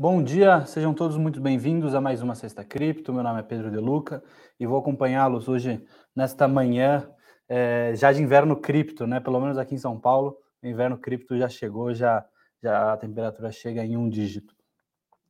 [0.00, 3.12] Bom dia, sejam todos muito bem-vindos a mais uma Sexta Cripto.
[3.12, 4.22] Meu nome é Pedro De Luca
[4.56, 5.84] e vou acompanhá-los hoje
[6.14, 7.10] nesta manhã
[7.48, 9.18] é, já de inverno cripto, né?
[9.18, 12.24] Pelo menos aqui em São Paulo, o inverno cripto já chegou, já,
[12.62, 14.54] já a temperatura chega em um dígito.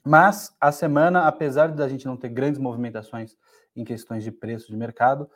[0.05, 3.39] Mas a semana, apesar da gente não ter grandes movimentações
[3.75, 5.31] em questões de preço de mercado,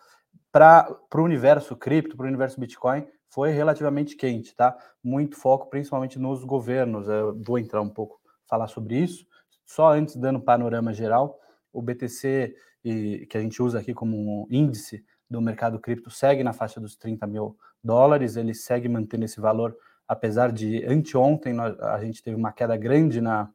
[0.52, 4.76] para o universo cripto, para o universo Bitcoin, foi relativamente quente, tá?
[5.02, 7.08] Muito foco, principalmente nos governos.
[7.08, 8.20] Eu vou entrar um pouco
[8.52, 9.26] falar sobre isso.
[9.64, 11.40] Só antes, dando um panorama geral,
[11.72, 16.78] o BTC, que a gente usa aqui como índice do mercado cripto, segue na faixa
[16.78, 19.74] dos 30 mil dólares, ele segue mantendo esse valor,
[20.06, 23.48] apesar de anteontem a gente teve uma queda grande na,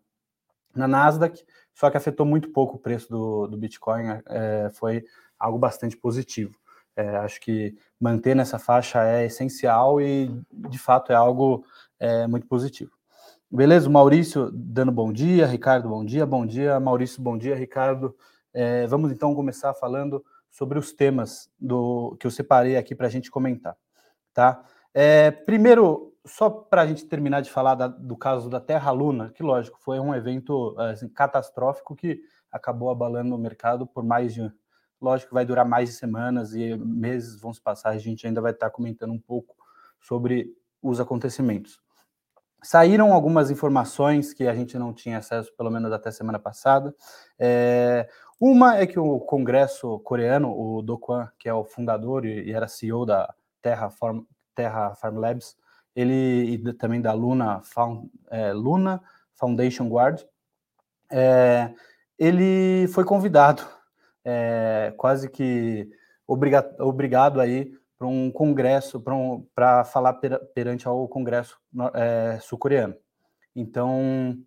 [0.73, 5.05] na Nasdaq, só que afetou muito pouco o preço do, do Bitcoin, é, foi
[5.37, 6.57] algo bastante positivo.
[6.95, 11.63] É, acho que manter nessa faixa é essencial e, de fato, é algo
[11.99, 12.96] é, muito positivo.
[13.49, 13.89] Beleza?
[13.89, 18.13] Maurício dando bom dia, Ricardo, bom dia, bom dia, Maurício, bom dia, Ricardo.
[18.53, 23.09] É, vamos então começar falando sobre os temas do que eu separei aqui para a
[23.09, 23.77] gente comentar,
[24.33, 24.65] tá?
[24.93, 29.31] É, primeiro, só para a gente terminar de falar da, do caso da Terra Luna,
[29.33, 32.19] que lógico foi um evento assim, catastrófico que
[32.51, 34.51] acabou abalando o mercado por mais de,
[34.99, 37.91] lógico, vai durar mais de semanas e meses vão se passar.
[37.91, 39.55] A gente ainda vai estar comentando um pouco
[40.01, 41.86] sobre os acontecimentos.
[42.63, 46.93] Saíram algumas informações que a gente não tinha acesso, pelo menos até semana passada.
[47.39, 52.51] É, uma é que o Congresso coreano, o Do Kwon, que é o fundador e,
[52.51, 54.21] era CEO da Terra Farm,
[54.53, 55.55] Terra Farm Labs,
[55.95, 59.01] ele e também da Luna, Found, é, Luna
[59.33, 60.21] Foundation Guard,
[61.11, 61.73] é,
[62.17, 63.63] ele foi convidado,
[64.23, 65.89] é, quase que
[66.27, 69.45] obriga, obrigado aí para um congresso, para um,
[69.85, 71.57] falar per, perante ao congresso
[71.93, 72.95] é, sul-coreano.
[73.55, 74.37] Então,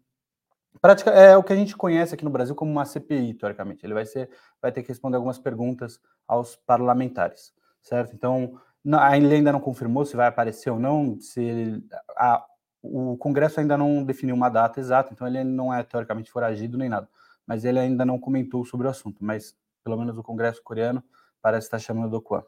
[0.80, 3.84] prática, é o que a gente conhece aqui no Brasil como uma CPI, teoricamente.
[3.84, 4.30] Ele vai, ser,
[4.62, 7.52] vai ter que responder algumas perguntas aos parlamentares,
[7.82, 8.14] certo?
[8.14, 11.84] Então, ele ainda não confirmou se vai aparecer ou não, se ele,
[12.16, 12.44] a,
[12.82, 16.88] o Congresso ainda não definiu uma data exata, então ele não é teoricamente foragido nem
[16.88, 17.08] nada,
[17.46, 21.02] mas ele ainda não comentou sobre o assunto, mas pelo menos o Congresso coreano
[21.42, 22.42] parece estar chamando do Kwan.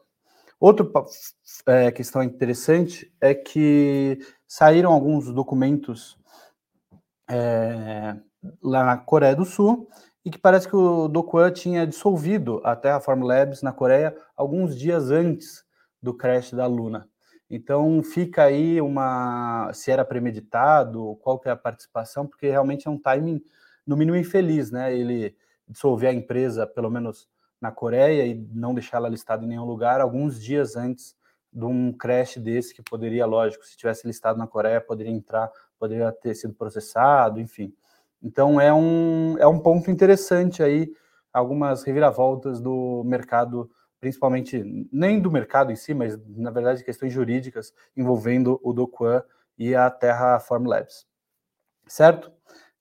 [0.59, 0.85] Outra
[1.67, 6.17] é, questão interessante é que saíram alguns documentos
[7.29, 8.15] é,
[8.61, 9.89] lá na Coreia do Sul
[10.25, 15.11] e que parece que o Dokuan tinha dissolvido a Terraform Labs na Coreia alguns dias
[15.11, 15.65] antes
[16.01, 17.09] do crash da Luna.
[17.49, 22.91] Então fica aí uma se era premeditado, qual que é a participação, porque realmente é
[22.91, 23.41] um timing
[23.85, 24.95] no mínimo infeliz, né?
[24.95, 25.35] Ele
[25.67, 27.27] dissolver a empresa, pelo menos
[27.63, 31.15] na Coreia e não deixá-la listada em nenhum lugar alguns dias antes
[31.49, 36.11] de um crash desse que poderia, lógico, se tivesse listado na Coreia, poderia entrar, poderia
[36.11, 37.73] ter sido processado, enfim.
[38.21, 40.91] Então é um, é um ponto interessante aí,
[41.31, 47.73] algumas reviravoltas do mercado, principalmente, nem do mercado em si, mas na verdade questões jurídicas
[47.95, 49.23] envolvendo o Dokuan
[49.57, 51.07] e a Terra Form Labs.
[51.87, 52.29] Certo?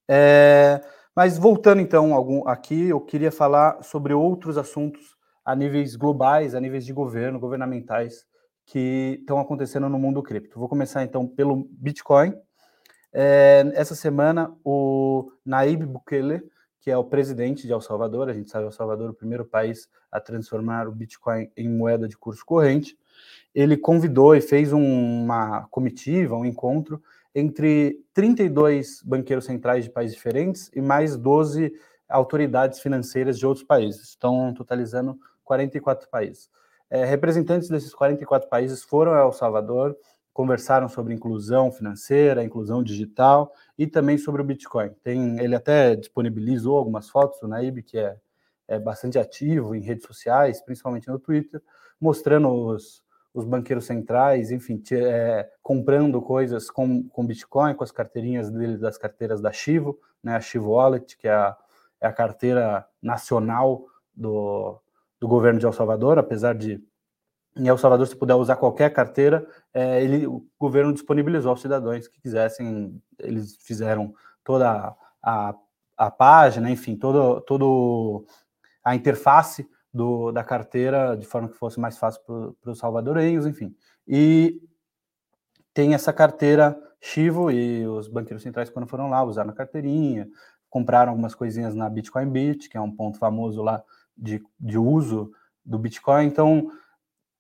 [0.09, 0.81] É,
[1.15, 6.61] mas voltando então algum, aqui, eu queria falar sobre outros assuntos a níveis globais, a
[6.61, 8.25] níveis de governo, governamentais,
[8.65, 10.59] que estão acontecendo no mundo cripto.
[10.59, 12.33] Vou começar então pelo Bitcoin.
[13.12, 16.43] É, essa semana, o Naib Bukele,
[16.81, 19.89] que é o presidente de El Salvador, a gente sabe El Salvador, o primeiro país
[20.11, 22.97] a transformar o Bitcoin em moeda de curso corrente,
[23.55, 27.03] ele convidou e fez um, uma comitiva, um encontro
[27.34, 31.73] entre 32 banqueiros centrais de países diferentes e mais 12
[32.08, 34.11] autoridades financeiras de outros países.
[34.11, 36.50] Estão totalizando 44 países.
[36.90, 39.96] É, representantes desses 44 países foram a El Salvador,
[40.32, 44.90] conversaram sobre inclusão financeira, inclusão digital e também sobre o Bitcoin.
[45.02, 48.17] Tem, ele até disponibilizou algumas fotos, o Naib, que é,
[48.69, 51.62] é bastante ativo em redes sociais, principalmente no Twitter,
[52.00, 53.01] mostrando os,
[53.34, 58.99] os banqueiros centrais, enfim, é, comprando coisas com, com Bitcoin, com as carteirinhas dele, das
[58.99, 61.56] carteiras da Chivo, né, a Chivo Wallet, que é a,
[62.00, 64.79] é a carteira nacional do,
[65.19, 66.82] do governo de El Salvador, apesar de
[67.55, 72.08] em El Salvador se puder usar qualquer carteira, é, ele, o governo disponibilizou aos cidadãos
[72.08, 75.55] que quisessem, eles fizeram toda a,
[75.96, 78.25] a, página, enfim, todo, todo
[78.82, 82.23] a interface do, da carteira de forma que fosse mais fácil
[82.61, 83.75] para os salvadorenhos, enfim.
[84.06, 84.61] E
[85.75, 90.29] tem essa carteira Chivo e os banqueiros centrais, quando foram lá, usaram a carteirinha,
[90.71, 93.83] compraram algumas coisinhas na Bitcoin Beach, que é um ponto famoso lá
[94.17, 95.33] de, de uso
[95.65, 96.27] do Bitcoin.
[96.27, 96.71] Então,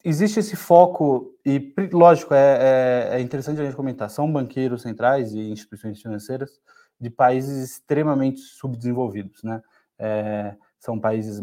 [0.04, 5.32] existe esse foco, e lógico, é, é, é interessante a gente comentar, são banqueiros centrais
[5.32, 6.60] e instituições financeiras
[7.00, 9.62] de países extremamente subdesenvolvidos, né?
[9.96, 11.40] É, são países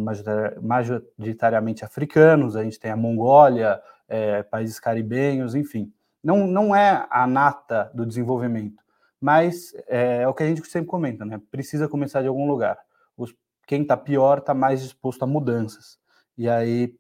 [0.61, 5.93] majoritariamente africanos, a gente tem a Mongólia, é, países caribenhos, enfim.
[6.21, 8.83] Não, não é a nata do desenvolvimento,
[9.19, 11.39] mas é, é, o que a gente sempre comenta, né?
[11.49, 12.77] Precisa começar de algum lugar.
[13.15, 13.33] Os,
[13.65, 15.97] quem está pior está mais disposto a mudanças.
[16.37, 16.93] E aí,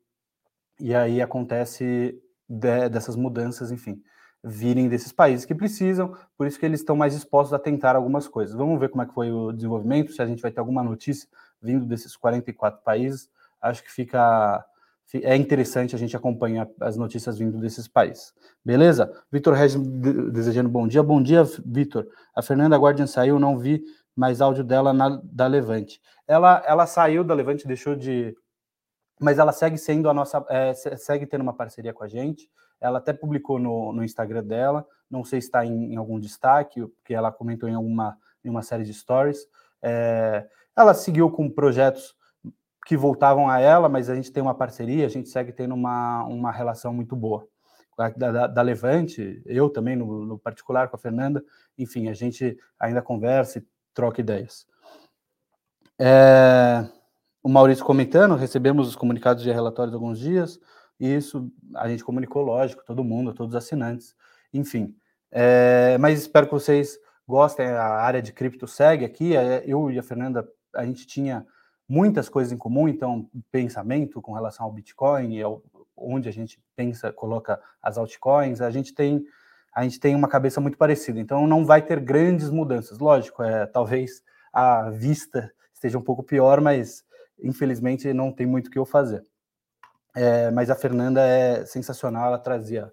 [0.79, 4.01] e aí acontece de, dessas mudanças, enfim,
[4.41, 8.29] virem desses países que precisam, por isso que eles estão mais dispostos a tentar algumas
[8.29, 8.55] coisas.
[8.55, 11.27] Vamos ver como é que foi o desenvolvimento, se a gente vai ter alguma notícia
[11.61, 13.29] vindo desses 44 países.
[13.61, 14.65] Acho que fica
[15.23, 18.31] é interessante a gente acompanhar as notícias vindo desses países.
[18.63, 19.11] Beleza?
[19.31, 19.81] Vitor Regis
[20.31, 21.01] desejando bom dia.
[21.01, 22.07] Bom dia, Vitor.
[22.35, 23.83] A Fernanda Guardian saiu, não vi
[24.15, 25.99] mais áudio dela na, da Levante.
[26.27, 28.35] Ela, ela saiu da Levante, deixou de.
[29.19, 30.45] Mas ela segue sendo a nossa.
[30.47, 32.49] É, segue tendo uma parceria com a gente.
[32.79, 34.85] Ela até publicou no, no Instagram dela.
[35.09, 38.61] Não sei se está em, em, algum destaque, porque ela comentou em alguma em uma
[38.61, 39.47] série de stories.
[39.81, 40.47] É,
[40.79, 42.15] ela seguiu com projetos
[42.85, 46.23] que voltavam a ela, mas a gente tem uma parceria, a gente segue tendo uma,
[46.23, 47.47] uma relação muito boa.
[47.97, 51.43] Da, da, da Levante, eu também, no, no, particular, com a Fernanda,
[51.77, 54.65] enfim, a gente ainda conversa e troca ideias.
[55.99, 56.87] É,
[57.43, 60.57] o Maurício comentando, recebemos os comunicados de relatórios alguns dias,
[60.97, 64.15] e isso a gente comunicou, lógico, todo mundo, todos os assinantes,
[64.53, 64.95] enfim.
[65.29, 66.97] É, mas espero que vocês
[67.27, 71.45] gostem, a área de cripto segue aqui, é, eu e a Fernanda a gente tinha
[71.87, 75.63] muitas coisas em comum, então pensamento com relação ao Bitcoin, ao,
[75.95, 79.25] onde a gente pensa, coloca as altcoins, a gente tem
[79.73, 82.97] a gente tem uma cabeça muito parecida, então não vai ter grandes mudanças.
[82.97, 87.03] Lógico, é talvez a vista esteja um pouco pior, mas
[87.41, 89.23] infelizmente não tem muito o que eu fazer.
[90.15, 92.91] É, mas a Fernanda é sensacional, ela trazia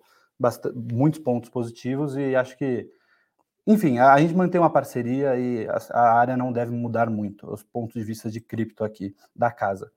[0.75, 2.89] muitos pontos positivos e acho que
[3.67, 7.51] enfim, a, a gente mantém uma parceria e a, a, área não deve mudar muito,
[7.53, 9.91] os pontos de vista de cripto aqui da casa.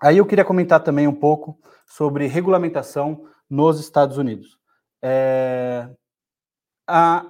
[0.00, 4.58] Aí eu queria comentar também um pouco sobre regulamentação nos Estados Unidos.
[5.02, 5.88] É,
[6.86, 7.26] a,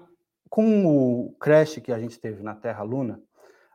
[0.49, 3.21] com o crash que a gente teve na Terra Luna,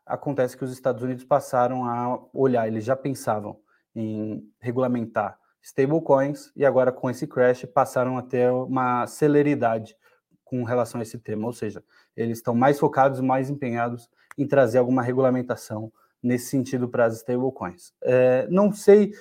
[0.05, 3.59] acontece que os Estados Unidos passaram a olhar, eles já pensavam
[3.95, 9.95] em regulamentar stablecoins e agora com esse crash passaram a ter uma celeridade
[10.45, 11.83] com relação a esse tema, ou seja,
[12.15, 17.93] eles estão mais focados, mais empenhados em trazer alguma regulamentação nesse sentido para as stablecoins.
[18.01, 19.11] É, não sei,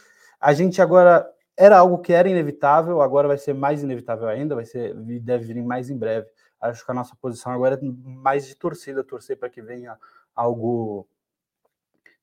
[0.40, 4.64] a gente agora era algo que era inevitável, agora vai ser mais inevitável ainda, vai
[4.64, 6.26] ser deve vir mais em breve.
[6.60, 9.98] Acho que a nossa posição agora é mais de torcida, torcer para que venha
[10.34, 11.06] algo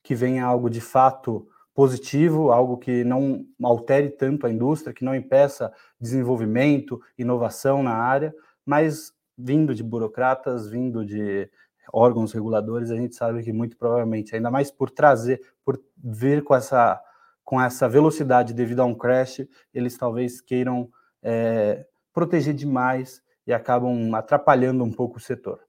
[0.04, 5.16] que venha algo de fato positivo, algo que não altere tanto a indústria, que não
[5.16, 8.34] impeça desenvolvimento, inovação na área,
[8.72, 11.50] mas vindo de burocratas, vindo de
[11.92, 16.56] órgãos reguladores, a gente sabe que muito provavelmente, ainda mais por trazer, por vir com
[16.56, 17.02] essa,
[17.44, 20.90] com essa velocidade devido a um crash, eles talvez queiram
[21.22, 25.60] é, proteger demais e acabam atrapalhando um pouco o setor.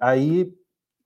[0.00, 0.52] Aí,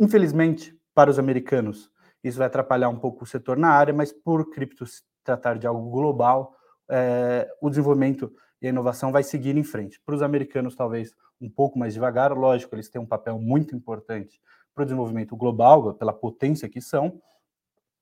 [0.01, 1.91] infelizmente, para os americanos,
[2.25, 5.67] isso vai atrapalhar um pouco o setor na área, mas por cripto se tratar de
[5.67, 6.57] algo global,
[6.89, 8.33] é, o desenvolvimento
[8.63, 10.01] e a inovação vai seguir em frente.
[10.07, 14.41] Para os americanos, talvez um pouco mais devagar, lógico, eles têm um papel muito importante
[14.73, 17.21] para o desenvolvimento global, pela potência que são,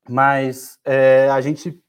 [0.09, 1.83] mas é, a gente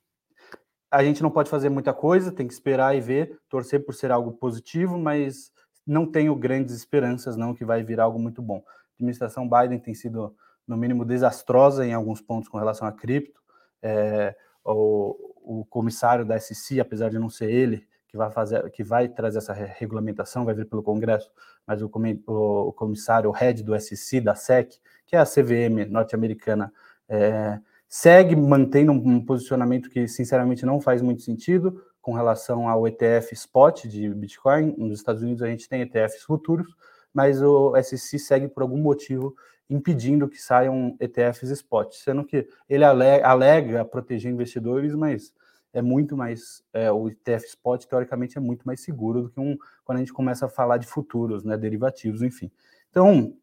[0.90, 4.12] a gente não pode fazer muita coisa, tem que esperar e ver, torcer por ser
[4.12, 5.50] algo positivo, mas
[5.88, 8.62] não tenho grandes esperanças não que vai vir algo muito bom.
[8.68, 10.36] A administração Biden tem sido
[10.68, 13.40] no mínimo desastrosa em alguns pontos com relação a cripto.
[13.82, 14.36] É,
[14.66, 19.08] o, o comissário da SEC, apesar de não ser ele, que vai fazer, que vai
[19.08, 21.32] trazer essa regulamentação, vai vir pelo Congresso,
[21.66, 21.90] mas o,
[22.28, 26.74] o comissário, o head do SEC, da SEC, que é a CVM norte-americana,
[27.08, 33.34] é, segue mantendo um posicionamento que, sinceramente, não faz muito sentido com relação ao ETF
[33.34, 34.76] spot de Bitcoin.
[34.78, 36.68] Nos Estados Unidos a gente tem ETFs futuros,
[37.14, 39.34] mas o SEC segue por algum motivo
[39.70, 45.34] impedindo que saiam ETFs spot, sendo que ele alega, alega proteger investidores, mas
[45.74, 49.58] é muito mais, é, o ETF spot teoricamente é muito mais seguro do que um
[49.84, 52.52] quando a gente começa a falar de futuros, né, derivativos, enfim.
[52.90, 53.34] Então,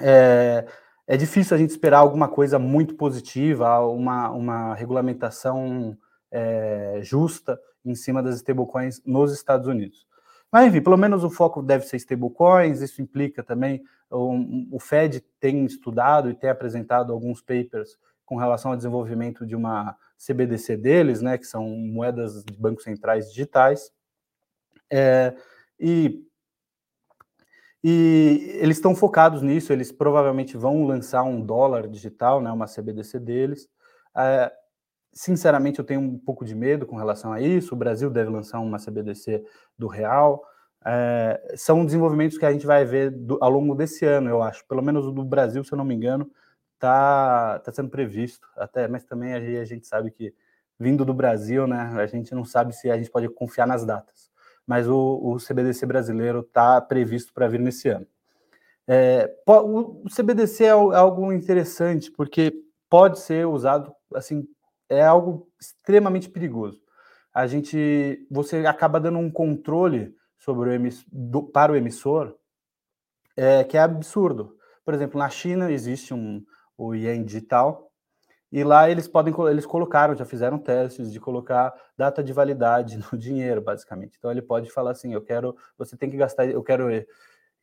[0.00, 0.66] é,
[1.06, 5.96] é difícil a gente esperar alguma coisa muito positiva, uma, uma regulamentação
[6.30, 10.06] é, justa em cima das stablecoins nos Estados Unidos.
[10.50, 15.20] Mas, enfim, pelo menos o foco deve ser stablecoins, isso implica também, o, o Fed
[15.38, 21.22] tem estudado e tem apresentado alguns papers com relação ao desenvolvimento de uma CBDC deles,
[21.22, 23.90] né, que são moedas de bancos centrais digitais.
[24.90, 25.34] É,
[25.78, 26.22] e,
[27.84, 33.20] E eles estão focados nisso, eles provavelmente vão lançar um dólar digital, né, uma CBDC
[33.20, 33.68] deles.
[34.16, 34.52] É,
[35.12, 37.74] sinceramente, eu tenho um pouco de medo com relação a isso.
[37.74, 39.44] O Brasil deve lançar uma CBDC
[39.78, 40.42] do real.
[40.84, 44.66] É, são desenvolvimentos que a gente vai ver do, ao longo desse ano, eu acho.
[44.66, 46.28] Pelo menos o do Brasil, se eu não me engano,
[46.76, 48.46] está tá sendo previsto.
[48.56, 50.32] Até, mas também a gente sabe que
[50.78, 54.30] vindo do Brasil, né, a gente não sabe se a gente pode confiar nas datas.
[54.66, 58.06] Mas o, o CBDC brasileiro está previsto para vir nesse ano.
[58.86, 62.52] É, o, CBDC é algo interessante porque
[62.88, 64.46] pode ser usado assim
[64.88, 66.80] é algo extremamente perigoso.
[67.34, 72.36] A gente, você acaba dando um controle sobre o emiss, do, para o emissor
[73.36, 74.56] é, que é absurdo.
[74.84, 76.42] Por exemplo, na China existe um
[76.76, 77.90] o Yen digital
[78.50, 83.18] e lá eles podem eles colocaram, já fizeram testes de colocar data de validade no
[83.18, 84.16] dinheiro, basicamente.
[84.18, 86.88] Então ele pode falar assim, eu quero, você tem que gastar, eu quero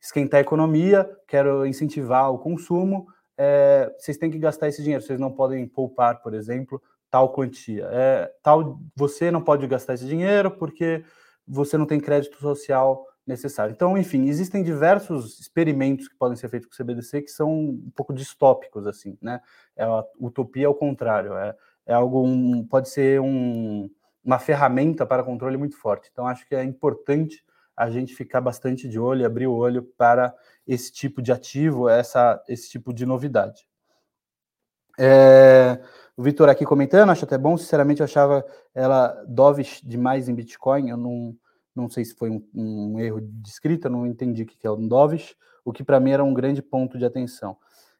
[0.00, 3.06] esquentar a economia, quero incentivar o consumo,
[3.36, 6.80] é, vocês têm que gastar esse dinheiro, vocês não podem poupar, por exemplo,
[7.10, 7.88] tal quantia.
[7.90, 11.02] É, tal, você não pode gastar esse dinheiro porque
[11.46, 13.72] você não tem crédito social necessário.
[13.72, 17.92] Então, enfim, existem diversos experimentos que podem ser feitos com o CBDC que são um
[17.94, 19.40] pouco distópicos, assim, né?
[19.76, 21.54] É a utopia ao contrário, é,
[21.86, 23.90] é algo, um, pode ser um,
[24.24, 26.08] uma ferramenta para controle muito forte.
[26.12, 27.44] Então, acho que é importante
[27.76, 30.34] a gente ficar bastante de olho, abrir o olho para
[30.66, 33.66] esse tipo de ativo, essa, esse tipo de novidade.
[34.98, 35.80] É,
[36.16, 40.90] o Vitor aqui comentando, acho até bom, sinceramente eu achava ela dovish demais em Bitcoin,
[40.90, 41.36] eu não,
[41.74, 44.86] não sei se foi um, um erro de escrita, não entendi o que é um
[44.86, 47.56] dovish, o que para mim era um grande ponto de atenção.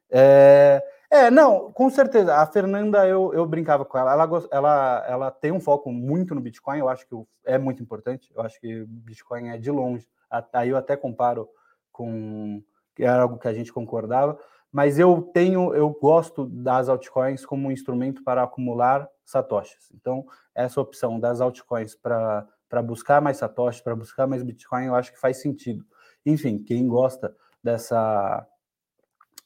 [0.09, 5.31] É, é, não, com certeza, a Fernanda, eu, eu brincava com ela, ela, ela, ela
[5.31, 7.15] tem um foco muito no Bitcoin, eu acho que
[7.45, 10.07] é muito importante, eu acho que Bitcoin é de longe,
[10.53, 11.49] aí eu até comparo
[11.91, 12.61] com,
[12.99, 14.37] era algo que a gente concordava,
[14.71, 19.89] mas eu tenho, eu gosto das altcoins como um instrumento para acumular satoshis.
[19.93, 22.45] Então, essa opção das altcoins para
[22.83, 25.85] buscar mais satoshis, para buscar mais Bitcoin, eu acho que faz sentido.
[26.25, 28.47] Enfim, quem gosta dessa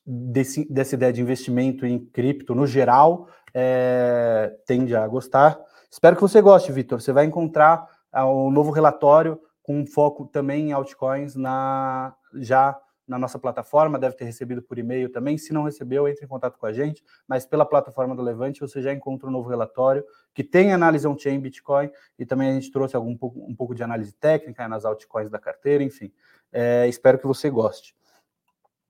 [0.05, 5.59] desse, dessa ideia de investimento em cripto no geral é, tende a gostar.
[5.91, 7.01] Espero que você goste, Vitor.
[7.01, 13.17] Você vai encontrar o um novo relatório com foco também em altcoins na já na
[13.17, 15.35] nossa plataforma, deve ter recebido por e-mail também.
[15.35, 18.81] Se não recebeu, entre em contato com a gente, mas pela plataforma do Levante você
[18.83, 21.89] já encontra um novo relatório que tem análise on-chain Bitcoin
[22.19, 25.83] e também a gente trouxe algum um pouco de análise técnica nas altcoins da carteira,
[25.83, 26.13] enfim.
[26.53, 27.95] É, espero que você goste.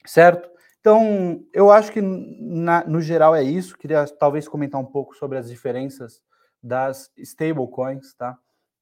[0.05, 0.49] Certo?
[0.81, 3.77] Então, eu acho que na, no geral é isso.
[3.77, 6.21] Queria talvez comentar um pouco sobre as diferenças
[6.61, 8.38] das stablecoins, tá?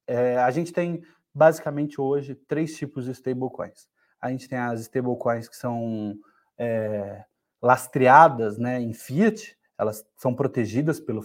[0.08, 1.04] É, a gente tem
[1.34, 3.88] basicamente hoje três tipos de stablecoins
[4.22, 6.16] a gente tem as stablecoins que são
[6.58, 7.24] é,
[7.62, 11.24] lastreadas né, em fiat, elas são protegidas pelo,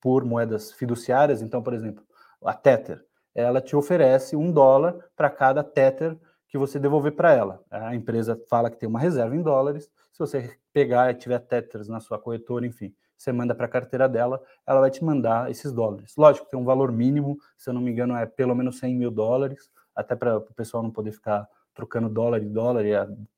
[0.00, 1.42] por moedas fiduciárias.
[1.42, 2.04] Então, por exemplo,
[2.44, 6.18] a Tether, ela te oferece um dólar para cada Tether
[6.48, 7.64] que você devolver para ela.
[7.70, 9.88] A empresa fala que tem uma reserva em dólares.
[10.12, 14.08] Se você pegar e tiver Tethers na sua corretora, enfim, você manda para a carteira
[14.08, 16.14] dela, ela vai te mandar esses dólares.
[16.16, 19.10] Lógico, tem um valor mínimo, se eu não me engano, é pelo menos 100 mil
[19.10, 22.92] dólares, até para o pessoal não poder ficar trocando dólar e dólar e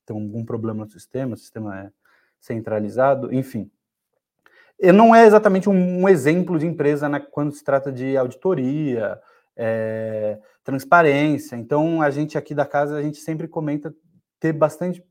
[0.05, 1.91] ter algum problema no sistema, o sistema é
[2.41, 3.71] centralizado, enfim.
[4.79, 9.21] E não é exatamente um, um exemplo de empresa né, quando se trata de auditoria,
[9.57, 11.57] é, transparência.
[11.57, 13.95] Então, a gente aqui da casa, a gente sempre comenta
[14.41, 15.03] ter bastante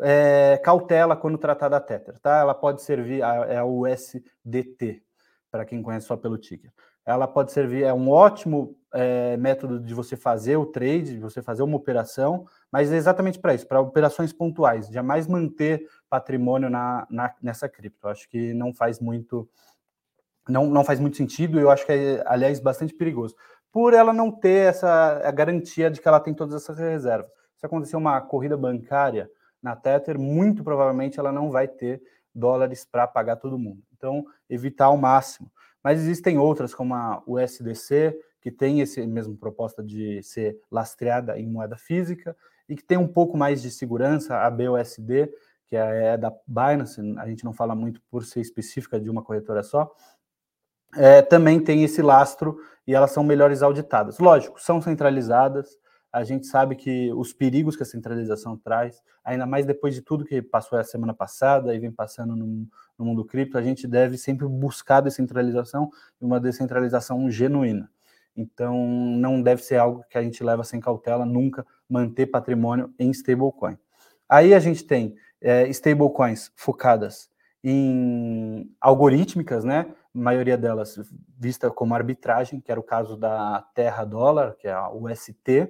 [0.00, 2.38] é, cautela quando tratar da Tether, tá?
[2.38, 5.02] Ela pode servir, é a USDT,
[5.50, 6.72] para quem conhece só pelo ticker
[7.08, 11.40] ela pode servir, é um ótimo é, método de você fazer o trade, de você
[11.40, 17.06] fazer uma operação, mas é exatamente para isso, para operações pontuais, jamais manter patrimônio na,
[17.08, 18.06] na, nessa cripto.
[18.06, 19.48] Eu acho que não faz muito
[20.46, 23.34] não, não faz muito sentido, eu acho que é, aliás, bastante perigoso,
[23.72, 27.30] por ela não ter essa a garantia de que ela tem todas essas reservas.
[27.56, 29.30] Se acontecer uma corrida bancária
[29.62, 32.02] na Tether, muito provavelmente ela não vai ter
[32.34, 33.82] dólares para pagar todo mundo.
[33.96, 35.50] Então, evitar ao máximo.
[35.88, 41.46] Mas existem outras, como a USDC, que tem esse mesmo proposta de ser lastreada em
[41.46, 42.36] moeda física
[42.68, 45.32] e que tem um pouco mais de segurança, a BUSD,
[45.66, 49.22] que é, é da Binance, a gente não fala muito por ser específica de uma
[49.22, 49.90] corretora só,
[50.94, 54.18] é, também tem esse lastro e elas são melhores auditadas.
[54.18, 55.78] Lógico, são centralizadas,
[56.12, 60.24] a gente sabe que os perigos que a centralização traz, ainda mais depois de tudo
[60.24, 62.66] que passou a semana passada e vem passando no,
[62.98, 67.90] no mundo cripto, a gente deve sempre buscar descentralização e uma descentralização genuína.
[68.34, 73.10] Então, não deve ser algo que a gente leva sem cautela, nunca manter patrimônio em
[73.10, 73.76] stablecoin.
[74.28, 77.28] Aí a gente tem é, stablecoins focadas
[77.62, 79.86] em algorítmicas, né?
[80.14, 81.00] A maioria delas
[81.36, 85.68] vista como arbitragem, que era o caso da Terra Dólar, que é a UST,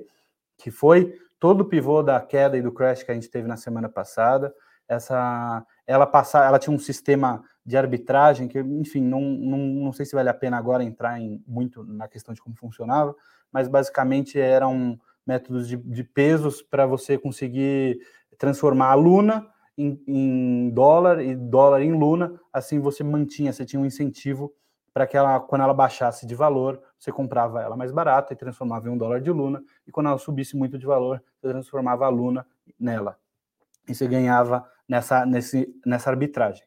[0.59, 3.57] que foi todo o pivô da queda e do crash que a gente teve na
[3.57, 4.53] semana passada.
[4.88, 10.07] Essa, ela passar, ela tinha um sistema de arbitragem que, enfim, não, não, não sei
[10.07, 13.15] se vale a pena agora entrar em muito na questão de como funcionava,
[13.53, 18.00] mas basicamente eram métodos de, de pesos para você conseguir
[18.38, 19.47] transformar a Luna
[19.77, 24.53] em, em, dólar e dólar em Luna, assim você mantinha, você tinha um incentivo
[24.92, 28.88] para que ela, quando ela baixasse de valor, você comprava ela mais barata e transformava
[28.88, 32.09] em um dólar de Luna, e quando ela subisse muito de valor, você transformava a
[32.09, 32.47] Luna
[32.78, 33.18] nela.
[33.88, 36.62] E você ganhava nessa, nesse, nessa arbitragem.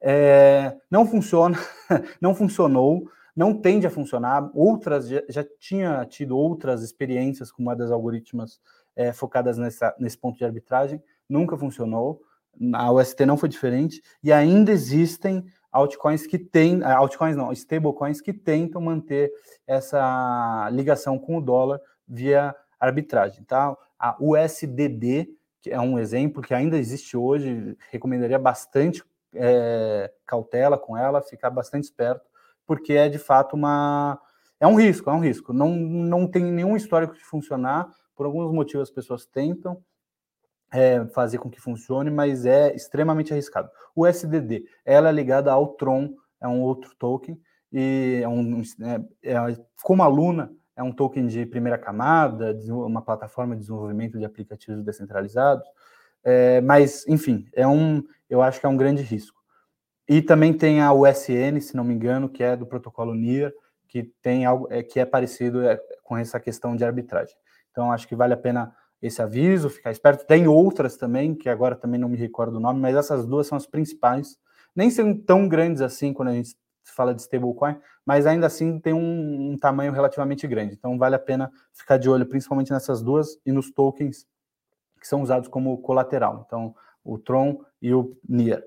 [0.00, 1.58] É, não funciona,
[2.20, 4.50] não funcionou, não tende a funcionar.
[4.54, 8.60] Outras já, já tinha tido outras experiências com moedas algoritmas
[8.94, 12.20] é, focadas nessa, nesse ponto de arbitragem, nunca funcionou.
[12.74, 18.20] A UST não foi diferente e ainda existem altcoins que têm, é, altcoins não, stablecoins
[18.20, 19.32] que tentam manter
[19.66, 23.76] essa ligação com o dólar via arbitragem, tá?
[23.98, 25.28] A USDD,
[25.60, 29.02] que é um exemplo que ainda existe hoje, recomendaria bastante
[29.34, 32.24] é, cautela com ela, ficar bastante esperto,
[32.64, 34.20] porque é de fato uma
[34.60, 35.52] é um risco, é um risco.
[35.52, 39.82] Não, não tem nenhum histórico de funcionar, por alguns motivos as pessoas tentam,
[40.74, 43.70] é, fazer com que funcione, mas é extremamente arriscado.
[43.94, 47.40] O SDD, ela é ligada ao Tron, é um outro token,
[47.72, 49.36] e é um, é, é,
[49.82, 54.82] como a Luna, é um token de primeira camada, uma plataforma de desenvolvimento de aplicativos
[54.82, 55.66] descentralizados,
[56.24, 59.40] é, mas, enfim, é um, eu acho que é um grande risco.
[60.08, 63.54] E também tem a USN, se não me engano, que é do protocolo NIR,
[63.86, 67.36] que tem algo é, que é parecido é, com essa questão de arbitragem.
[67.70, 68.74] Então, acho que vale a pena
[69.06, 70.26] esse aviso, ficar esperto.
[70.26, 73.56] Tem outras também, que agora também não me recordo o nome, mas essas duas são
[73.56, 74.38] as principais.
[74.74, 78.92] Nem são tão grandes assim quando a gente fala de stablecoin, mas ainda assim tem
[78.92, 80.74] um, um, tamanho relativamente grande.
[80.74, 84.26] Então vale a pena ficar de olho principalmente nessas duas e nos tokens
[85.00, 86.44] que são usados como colateral.
[86.46, 88.64] Então o Tron e o NIR.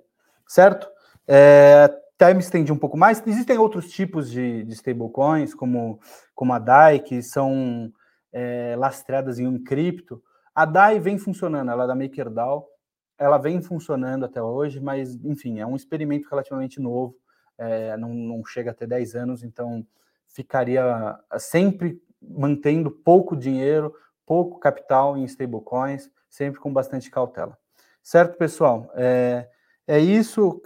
[0.48, 0.88] Certo?
[1.28, 3.24] É, até me estendi um pouco mais.
[3.26, 6.00] Existem outros tipos de, de stablecoins, como,
[6.36, 7.92] como a DAI, que são
[8.32, 10.22] é, lastreadas em um cripto.
[10.58, 12.68] A DAI vem funcionando, ela é da MakerDAO,
[13.16, 17.16] ela vem funcionando até hoje, mas, enfim, é um experimento relativamente novo,
[17.60, 19.86] é, não, não chega a ter 10 anos, então
[20.28, 23.94] ficaria sempre mantendo pouco dinheiro,
[24.26, 27.56] pouco capital em stablecoins, sempre com bastante cautela.
[28.02, 28.92] Certo, pessoal?
[28.96, 29.48] É,
[29.86, 30.60] é isso.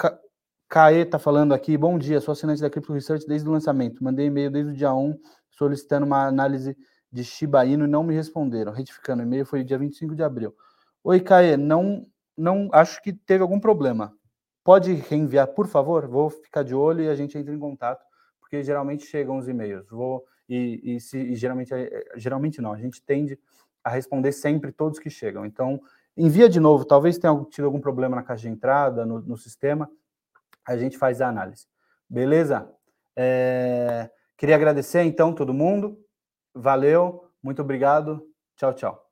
[0.69, 1.77] Caê está falando aqui.
[1.77, 4.01] Bom dia, sou assinante da Crypto Research desde o lançamento.
[4.01, 6.77] Mandei e-mail desde o dia 1 solicitando uma análise
[7.11, 8.71] de Shiba Inu não me responderam.
[8.71, 10.55] Retificando, o e-mail foi dia 25 de abril.
[11.03, 14.13] Oi, Caê, não, não acho que teve algum problema.
[14.63, 16.07] Pode reenviar, por favor?
[16.07, 18.05] Vou ficar de olho e a gente entra em contato,
[18.39, 19.89] porque geralmente chegam os e-mails.
[19.89, 23.39] Vou e, e, se, e geralmente, é, geralmente não, a gente tende
[23.83, 25.45] a responder sempre todos que chegam.
[25.45, 25.81] Então,
[26.15, 29.89] envia de novo, talvez tenha tido algum problema na caixa de entrada, no, no sistema,
[30.67, 31.67] a gente faz a análise.
[32.09, 32.69] Beleza?
[33.15, 35.97] É, queria agradecer então todo mundo.
[36.55, 38.25] Valeu, muito obrigado.
[38.55, 39.10] Tchau, tchau.